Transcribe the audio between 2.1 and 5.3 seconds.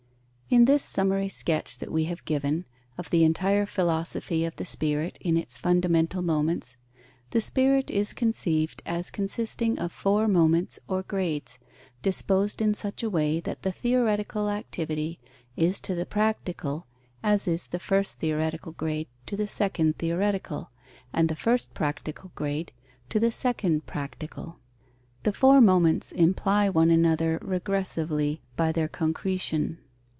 have given, of the entire philosophy of the spirit